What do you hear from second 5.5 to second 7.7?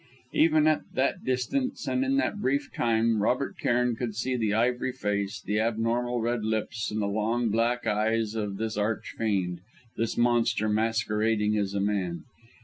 abnormal, red lips, and the long